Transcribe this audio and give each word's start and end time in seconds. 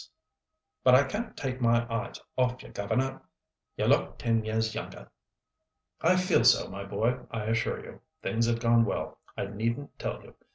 But 0.83 0.95
I 0.95 1.03
can't 1.03 1.37
take 1.37 1.61
my 1.61 1.87
eyes 1.87 2.19
off 2.35 2.63
you, 2.63 2.69
governor! 2.69 3.21
You 3.77 3.85
look 3.85 4.17
ten 4.17 4.43
years 4.43 4.73
younger." 4.73 5.11
"I 6.01 6.15
feel 6.15 6.43
so, 6.43 6.67
my 6.69 6.85
boy, 6.85 7.19
I 7.29 7.41
assure 7.43 7.85
you. 7.85 8.01
Things 8.23 8.47
have 8.47 8.59
gone 8.61 8.83
well, 8.83 9.19
I 9.37 9.45
needn't 9.45 9.99
tell 9.99 10.23
you. 10.23 10.33